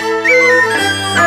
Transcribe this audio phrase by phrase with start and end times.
[0.00, 1.23] Música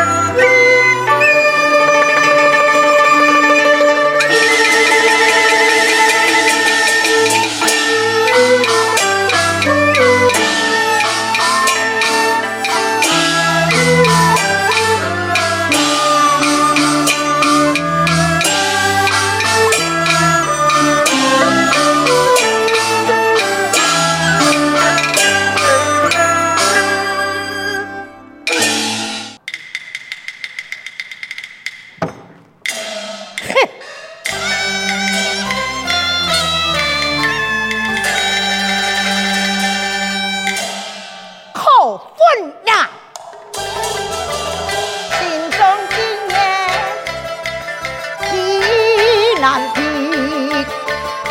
[49.40, 49.80] 难敌，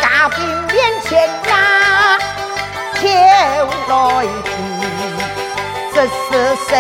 [0.02, 2.18] 家兵面前压
[2.96, 3.06] 跳
[3.90, 4.50] 来去，
[5.94, 6.74] 这是谁？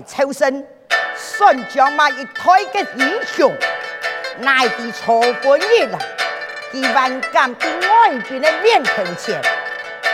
[0.00, 0.66] 抽身，
[1.16, 3.52] 孙将马一推嘅英雄，
[4.38, 5.98] 乃是曹本日啊！
[6.70, 9.42] 几万敢在外军的面前前，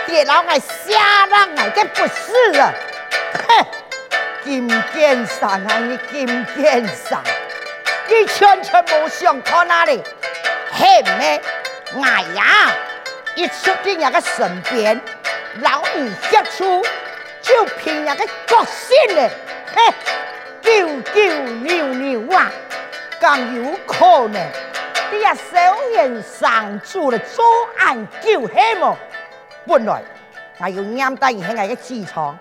[0.07, 2.73] 跌老爱下人爱嘅不是啊！
[3.47, 3.65] 哼，
[4.43, 7.21] 金剑山啊，你金剑山，
[8.07, 10.01] 你全全冇想到哪里？
[10.71, 11.41] 嘿咩？
[12.01, 12.71] 哎呀！
[13.35, 14.99] 一出进人嘅身边，
[15.61, 16.83] 老二吓出
[17.43, 19.29] 就凭人嘅个性咧。
[19.77, 19.93] 嘿，
[20.59, 20.71] 九
[21.13, 21.21] 九
[21.61, 22.49] 牛牛啊，
[23.21, 24.43] 更有可能
[25.11, 27.43] 你也少年上主了作
[27.77, 28.97] 案救黑么？
[29.67, 30.01] 本来
[30.59, 32.35] 我要念带一些我的机床，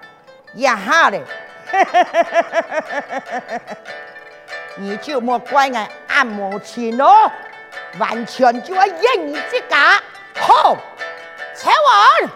[0.55, 1.21] 一下嘞，
[4.77, 7.31] 你就莫怪我按摩钱咯，
[7.99, 9.77] 完全就要应你这个
[10.41, 10.75] 好，
[11.55, 12.31] 请问。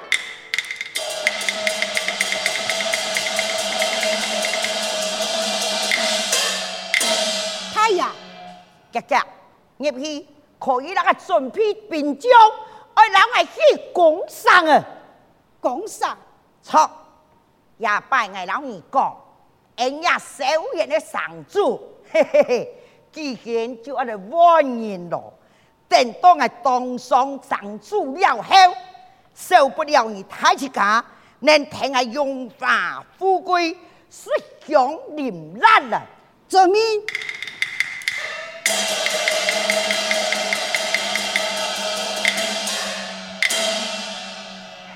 [8.93, 9.17] 姐姐，
[9.79, 10.27] 入去
[10.59, 12.31] 可以那个准备兵将，
[12.95, 14.85] 爱让我去攻上啊！
[15.61, 16.17] 攻上
[16.63, 16.91] 错，
[17.79, 19.17] 也拜我老二讲，
[19.77, 21.81] 人家少爷的上主，
[22.11, 22.75] 嘿嘿嘿，
[23.13, 25.33] 既然就按照万人咯，
[25.89, 28.55] 等到我当上上主了后，
[29.35, 31.05] 受不了你太子家，
[31.41, 33.77] 能听我荣华富贵，
[34.11, 34.31] 是
[34.67, 36.03] 享临烂了，
[36.49, 36.81] 遵命。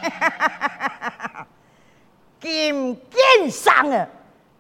[2.41, 4.07] 金剑上啊，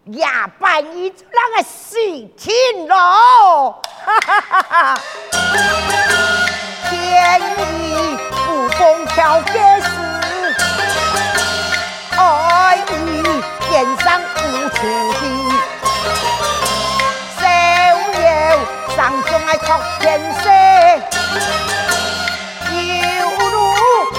[0.07, 0.27] 也
[0.59, 1.31] 拜你这个
[1.63, 2.53] 喜庆
[2.89, 3.81] 咯！
[6.89, 9.89] 天衣无缝条结丝，
[12.17, 13.23] 爱意
[13.61, 14.77] 天上无处
[15.21, 15.25] 地，
[18.97, 20.45] 上中爱托天色，
[22.71, 23.55] 犹如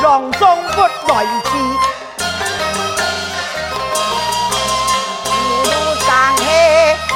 [0.04, 0.42] 浪中
[0.74, 0.82] 不
[1.14, 1.50] 来之。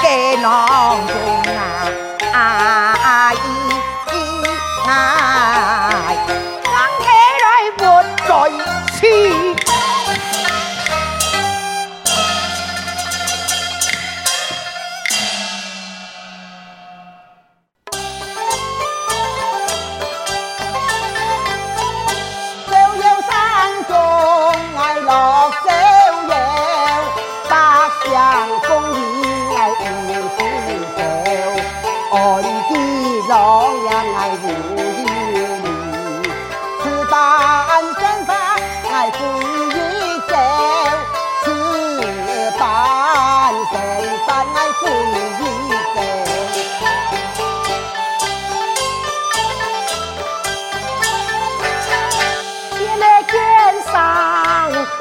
[0.01, 0.37] 给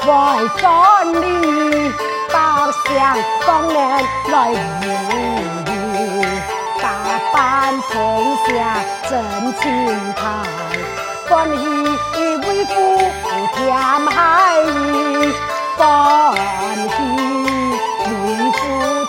[0.08, 0.14] 外
[0.56, 0.62] 分
[1.20, 1.92] 离，
[2.32, 2.34] 百
[2.72, 2.88] 姓
[3.46, 3.76] 当年
[4.30, 4.34] 来
[5.66, 5.70] 无
[6.80, 6.82] 大
[7.30, 7.36] 半
[7.82, 7.92] 天
[8.46, 8.48] 下
[9.06, 9.12] 真
[9.58, 9.62] 清
[10.14, 10.20] 泰，
[11.28, 11.60] 欢喜
[12.48, 12.72] 为父
[13.54, 13.56] 添
[14.06, 14.16] 海
[14.62, 14.66] 义，
[15.76, 15.78] 欢
[16.88, 16.96] 喜
[18.06, 18.08] 为
[18.52, 18.58] 父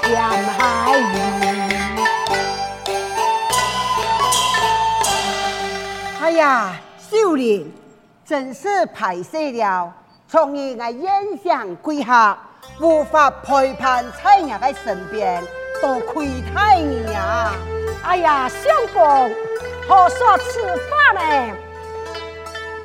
[0.04, 0.60] 添海
[1.00, 1.02] 义。
[6.22, 6.76] 哎呀，
[7.10, 7.66] 秀莲，
[8.26, 9.94] 真是排泄了。
[10.32, 11.12] 从你我宴
[11.44, 12.38] 享归下，
[12.80, 15.44] 无法陪伴在你的身边，
[15.82, 17.52] 多亏太你呀！
[18.04, 18.62] 哎呀，相
[18.94, 19.32] 公，
[19.88, 21.56] 何说此话呢？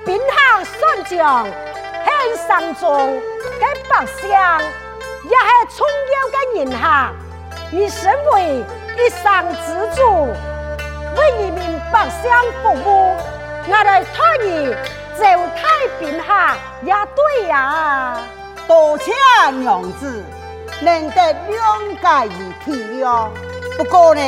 [0.07, 3.21] 兵行算将，献上中，
[3.61, 4.31] 给百姓
[5.25, 7.13] 也是重要的人哈。
[7.71, 8.65] 你身为
[8.97, 10.29] 一方之主，
[11.19, 12.31] 为一名百姓
[12.63, 13.15] 服务，
[13.69, 14.75] 我来托你。
[15.17, 15.25] 走
[15.55, 18.23] 太平下也对呀、啊，
[18.67, 19.13] 多谢
[19.61, 20.23] 娘子，
[20.81, 23.29] 难得谅解与体谅。
[23.77, 24.21] 不过呢，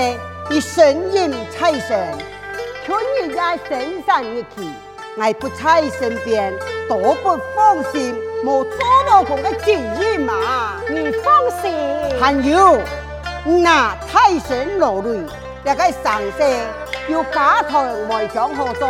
[0.48, 2.14] 你身孕在身，
[2.84, 4.70] 春日在深山一去，
[5.16, 6.54] 我不在身边，
[6.88, 8.16] 多不放心。
[8.44, 8.78] 莫做
[9.08, 11.74] 老公的经验嘛，你放心。
[12.20, 12.78] 还有，
[13.44, 15.20] 那太神劳累，
[15.64, 16.48] 那个上山
[17.08, 18.88] 要家财外长合作。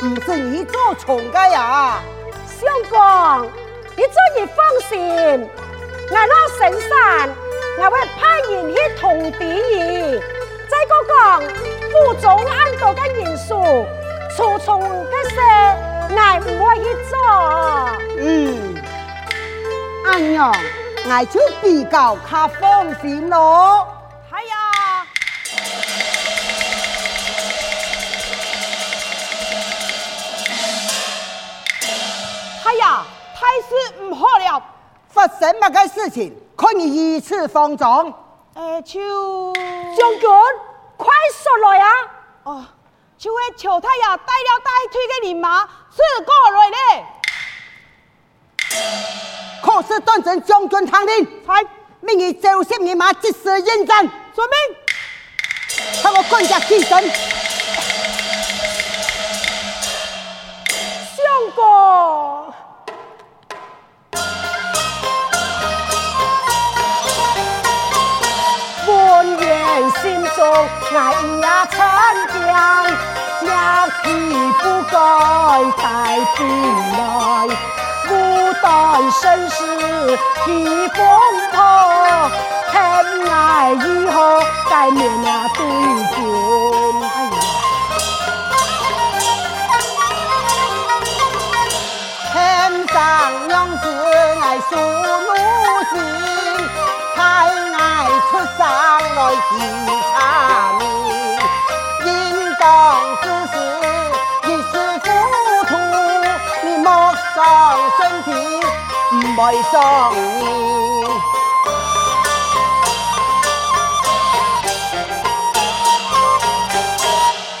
[0.00, 2.00] 不是你做错的呀，
[2.46, 3.50] 相公，
[3.96, 4.56] 你做你放
[4.88, 5.48] 心，
[6.10, 7.30] 我那深山，
[7.78, 10.20] 我会派人去通知你。
[10.68, 11.40] 再讲讲
[11.90, 13.48] 府中安多的人数，
[14.36, 15.36] 处处的事，
[16.10, 17.14] 我不会去做。
[18.18, 18.74] 嗯，
[20.04, 20.52] 阿娘，
[21.06, 23.88] 我就比较较放心咯。
[35.26, 36.32] 发生乜个事情？
[36.54, 38.06] 可以如此慌张？
[38.54, 39.52] 诶，就
[39.96, 40.30] 将军，
[40.96, 41.90] 快说来啊！
[42.44, 42.64] 哦，
[43.18, 46.78] 就系乔太爷带了带退的人马刺过来咧。
[49.62, 51.64] 可是断成将军听令，才
[52.00, 54.08] 命你召集人马及时应战。
[54.32, 54.56] 遵命。
[56.02, 57.10] 他我更加精神。
[61.16, 62.45] 相公。
[70.56, 71.00] 心中爱
[71.42, 71.76] 呀沉
[72.32, 72.40] 淀，
[73.42, 73.52] 两
[74.02, 74.04] 气
[74.62, 74.94] 不该
[75.82, 75.84] 带
[76.36, 76.38] 兵
[76.96, 76.98] 来，
[78.08, 78.10] 孤
[78.62, 78.64] 单
[79.12, 79.54] 生死
[80.46, 80.48] 披
[80.88, 80.98] 风
[81.52, 81.56] 破，
[82.72, 82.74] 恨
[83.30, 83.34] 爱
[83.74, 84.16] 以后
[84.70, 85.60] 该面啊对
[86.14, 86.16] 君。
[92.32, 92.36] 天
[92.88, 92.94] 上
[93.46, 93.84] 娘子
[94.42, 94.76] 爱书奴
[95.90, 95.94] 心，
[97.36, 97.76] 太爱
[98.30, 98.58] 出生。
[99.14, 99.50] 来提
[100.10, 100.14] 茶
[100.78, 100.82] 名，
[102.06, 102.08] 应
[102.58, 102.64] 当
[103.20, 103.54] 之时
[104.44, 104.72] 一时
[105.04, 105.06] 糊
[105.66, 105.70] 涂，
[106.64, 106.88] 你莫
[107.34, 107.36] 伤
[107.98, 108.28] 身体，
[109.12, 109.74] 唔爱伤
[110.14, 110.16] 你。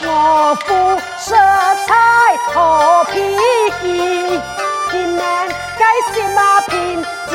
[0.08, 0.10] 我
[0.64, 0.66] 夫
[1.18, 1.28] 色
[1.86, 1.88] 彩
[2.54, 2.56] 好
[3.04, 3.12] 脾
[3.82, 3.84] 气，
[4.90, 5.20] 今年
[5.78, 5.82] 该
[6.14, 6.72] 什么品
[7.30, 7.34] 将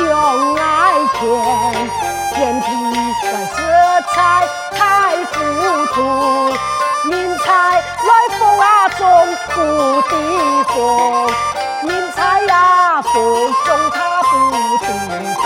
[0.56, 0.60] 爱
[1.22, 1.30] 天，
[2.34, 2.66] 天地
[3.22, 3.54] 怪色。
[4.14, 4.14] 彩
[4.72, 4.76] 太
[5.24, 5.32] 糊
[5.94, 5.96] 涂，
[7.08, 9.00] 明才来风啊中
[9.54, 9.56] 不
[10.02, 10.12] 的
[10.64, 10.76] 风，
[11.84, 13.12] 明才呀风
[13.64, 14.32] 中他不
[14.78, 14.86] 的
[15.40, 15.44] 风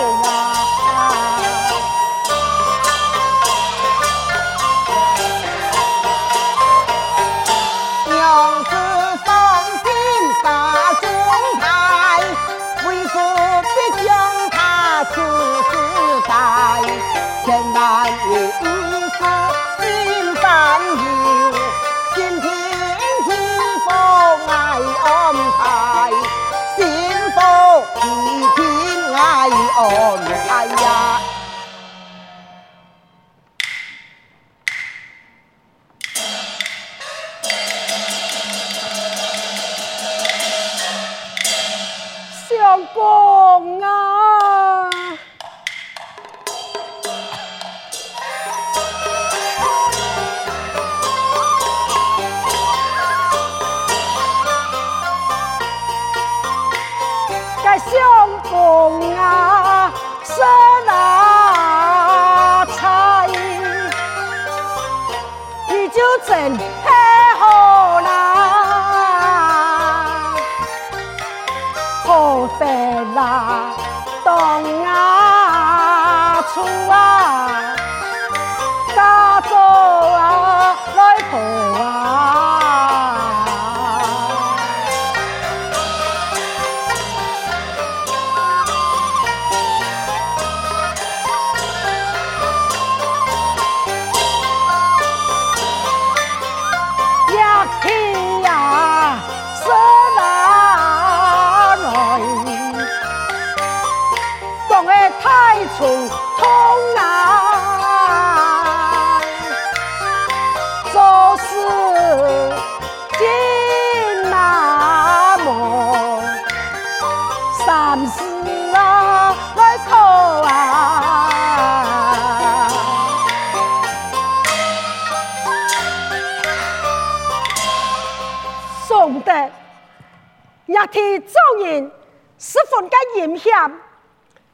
[130.87, 131.90] 若替众人
[132.38, 133.52] 十分的严险，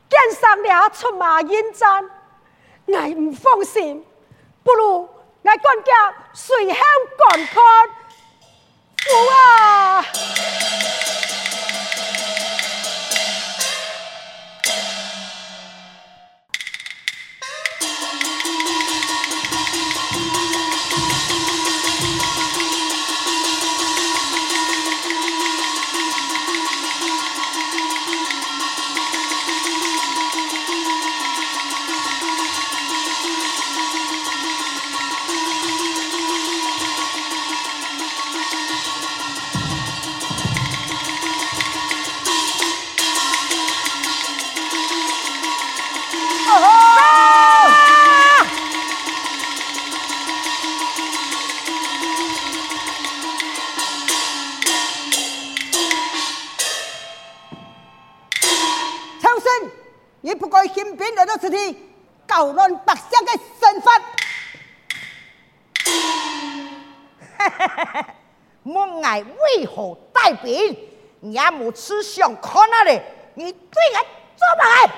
[0.09, 2.11] 见上了出马应战，
[2.87, 4.03] 我唔放心，
[4.65, 5.09] 不如我
[5.43, 6.79] 管家随后
[7.19, 7.63] 观看，
[59.43, 61.37] 父啊！
[61.39, 61.77] 此地
[62.27, 63.93] 搞乱百姓的身份，
[68.63, 70.77] 莫爱为何带兵？
[71.23, 73.01] 也无吃相看那里，
[73.35, 74.05] 你对俺
[74.37, 74.91] 做乜？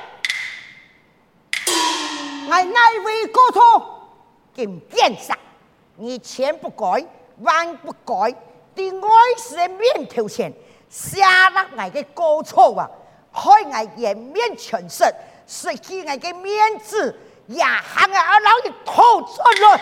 [2.46, 4.08] 我哪位过错？
[4.54, 5.36] 金殿上，
[5.96, 7.04] 你千不该
[7.40, 8.30] 万不该，
[8.74, 10.52] 在外事的面头前
[10.88, 12.88] 下了我的过错啊！
[13.34, 15.04] 害我颜面全失。
[15.46, 17.14] 失去我的面子，
[17.48, 19.78] 也喊我二老爷吐出来。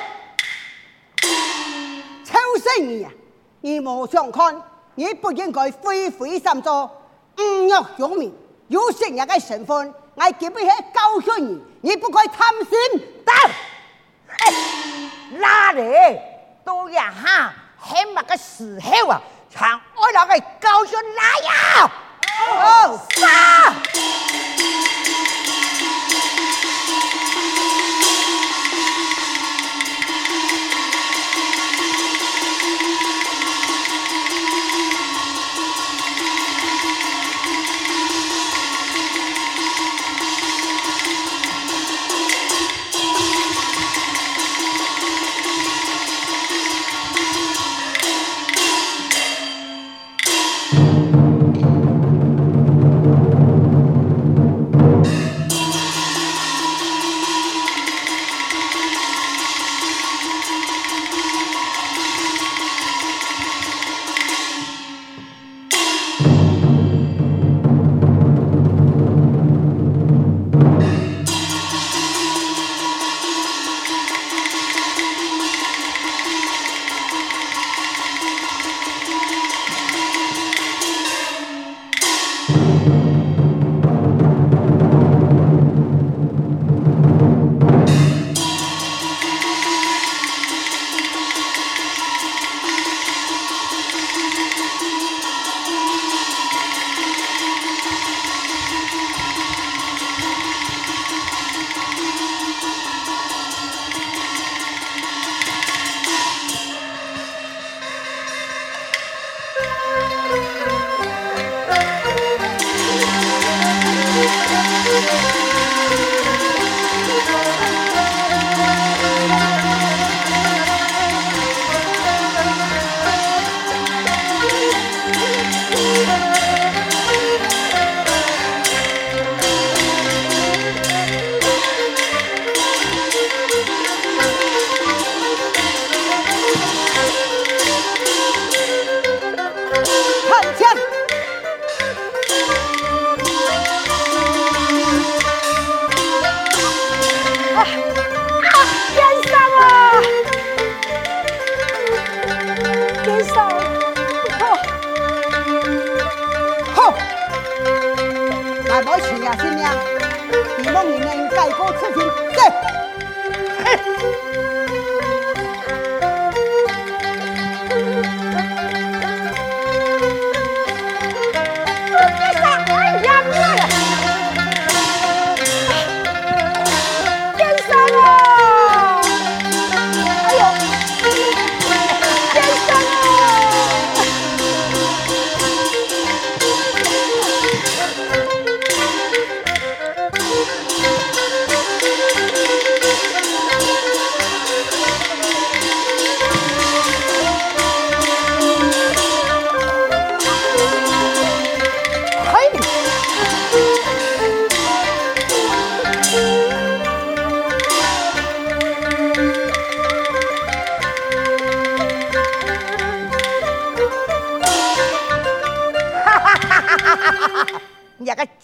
[2.24, 3.12] 秋生儿啊，
[3.60, 4.60] 你莫想看，
[4.96, 6.90] 你不应该非非三作，
[7.38, 8.34] 误入乡民，
[8.66, 13.00] 有成人嘅身份，我绝不去教训你，你不该贪心。
[13.24, 13.32] 得，
[15.38, 16.18] 哪里
[16.64, 17.54] 都一下，
[17.86, 19.22] 起码个时候啊，
[19.54, 21.92] 让二老爷教训哪呀？
[22.50, 24.41] 哦，杀！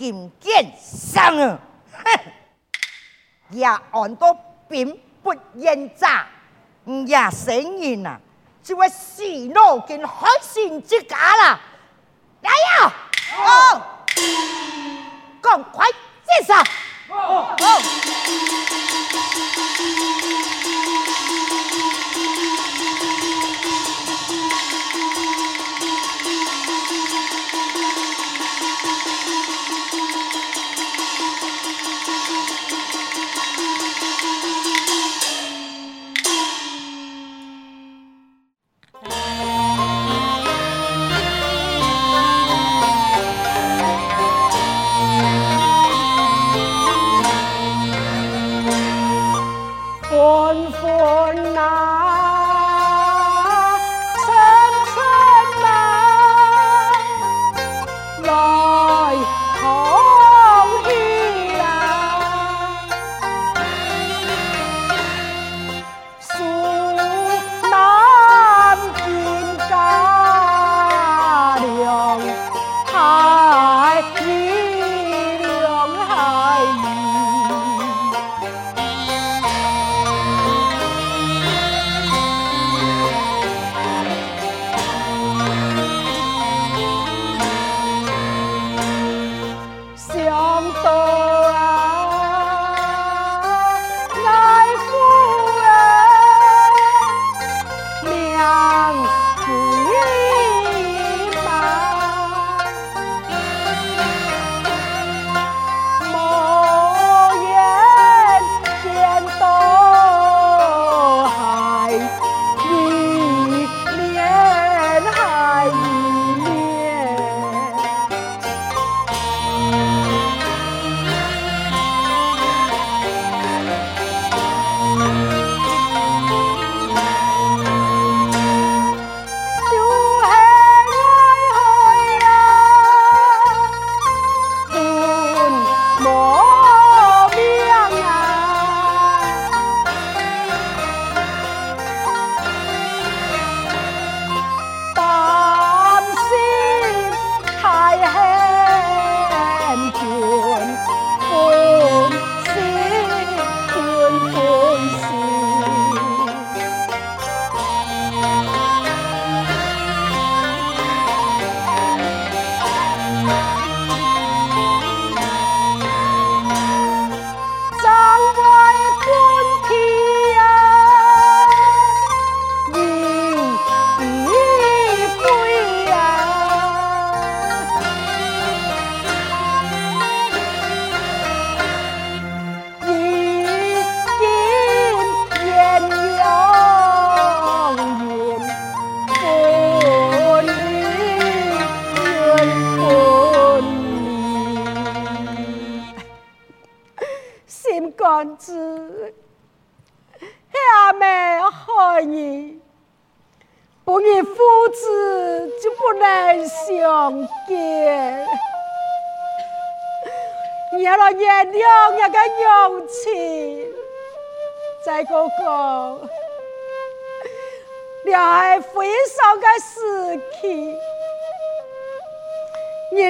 [0.09, 1.59] 一个金剑生啊，
[1.93, 2.21] 哼！
[3.51, 4.35] 也按到
[4.69, 6.27] 兵不厌诈，
[6.85, 8.21] 也生人啊，
[8.63, 11.61] 就会洗脑跟害心之家啦！
[12.41, 12.93] 来呀！
[13.37, 13.83] 哦，
[15.43, 16.63] 赶快接上！
[17.09, 17.83] 哦哦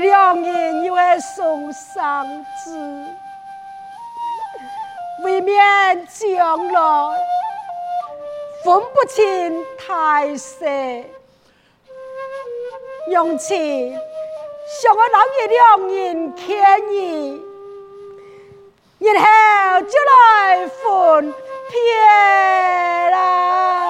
[0.01, 2.27] 两人又会送丧
[2.65, 3.05] 子，
[5.25, 6.81] 未免将来
[8.65, 11.05] 分不清态势，
[13.11, 13.93] 用钱
[14.83, 17.43] 向我老爷两人献议，
[18.99, 21.35] 然后就来分。
[21.71, 23.88] 撇啦。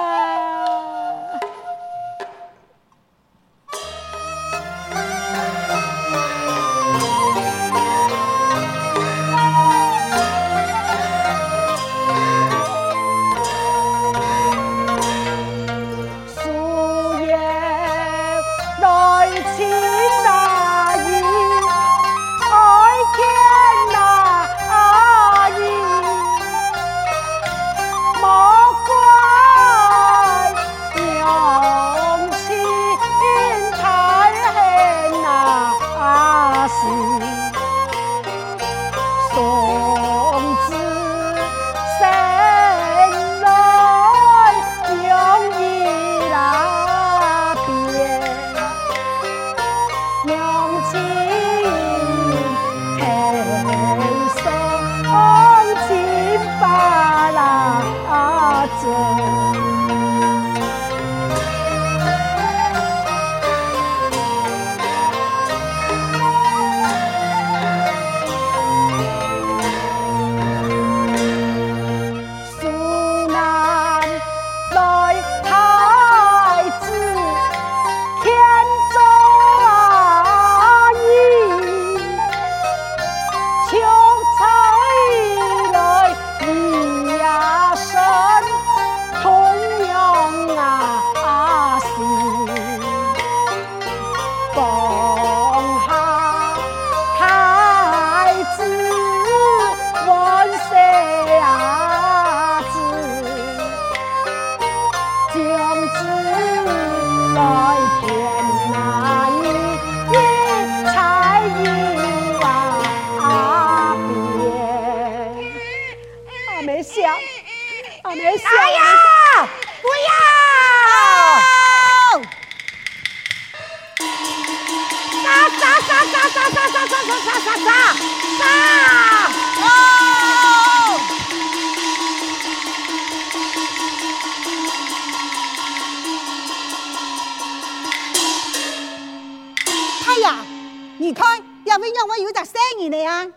[142.79, 143.27] 有只声音呢啊？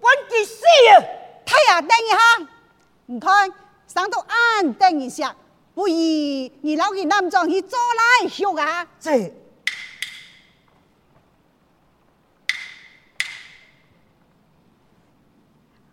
[0.00, 1.04] 我去死啊！
[1.44, 2.16] 太阳等一下，
[3.06, 3.52] 你看
[3.86, 5.34] 上到岸等一下，
[5.74, 7.78] 不如你老去南庄去做
[8.22, 8.86] 来学啊？
[8.98, 9.32] 这，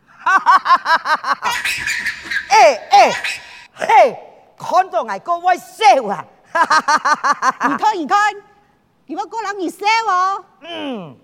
[0.08, 1.52] 哈哈哈哈哈哈！
[2.50, 3.12] 哎哎
[3.74, 4.18] 嘿，
[4.58, 6.26] 看到我哥会笑啊！
[6.52, 7.68] 哈哈哈哈哈哈！
[7.68, 8.36] 你看，你看，
[9.08, 10.46] 你们过来你笑哦。
[10.62, 11.18] 嗯，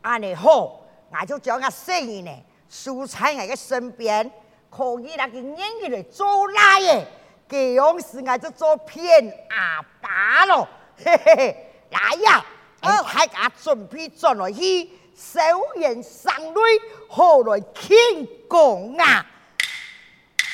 [0.00, 2.30] 安尼好，我就将个生意呢，
[2.68, 4.30] 输在我嘅身边，
[4.70, 7.04] 可以那个演员来做来嘅，
[7.48, 10.68] 这样时我就做片阿爸咯，
[11.02, 12.44] 嘿嘿嘿，来呀，
[12.82, 15.40] 我大家准备转来去，手
[15.76, 16.60] 眼上泪，
[17.08, 19.26] 好来庆功啊！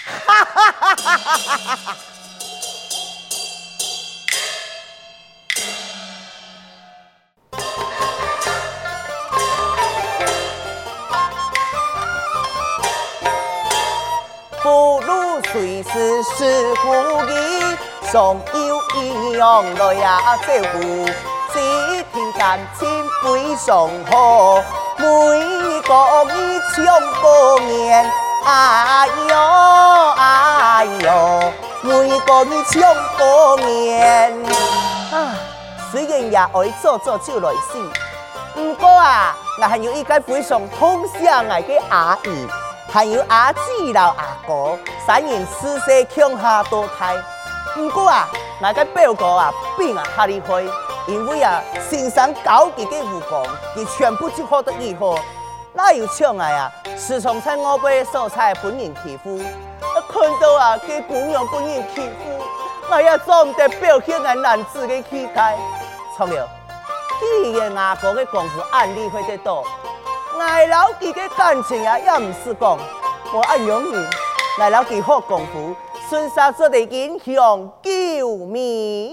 [0.04, 1.96] 哈哈哈哈哈哈！
[15.52, 16.94] 随时是故
[17.30, 17.76] 意，
[18.10, 20.80] 总有一样来呀照顾，
[21.52, 22.88] 只听感情
[23.22, 24.62] 非常好，
[24.96, 25.04] 每
[25.82, 26.76] 个一唱
[27.20, 28.10] 过年，
[28.46, 29.36] 哎呦
[30.16, 32.80] 哎呦，每个一唱
[33.18, 34.32] 过年。
[35.12, 35.36] 啊，
[35.90, 37.78] 虽然也爱做做就来死，
[38.54, 42.48] 不过啊，我还有一个非常疼惜我的阿姨。
[42.92, 47.16] 还有阿姊老阿哥，三人四世强下多胎。
[47.74, 48.28] 不过啊，
[48.60, 50.62] 那个表哥啊，比我还厉害，
[51.06, 53.42] 因为啊，身上高级的武功，
[53.74, 55.18] 佢全部就学得以后，
[55.72, 59.38] 那有抢来啊，时常在我辈所在本人欺负，
[60.12, 62.44] 看到啊，佢姑娘本人欺负，
[62.90, 65.56] 我也做唔得表现个男子的气概。
[66.14, 66.46] 错了，
[67.18, 69.66] 既然阿哥的功夫按厉害得多。
[70.44, 72.76] 奶老几的感情啊，也唔是讲
[73.32, 73.94] 我按容易。
[74.60, 75.72] 爱老几好功夫，
[76.10, 79.11] 顺杀做的英雄救命。